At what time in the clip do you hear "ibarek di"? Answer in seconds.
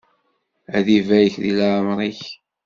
0.97-1.51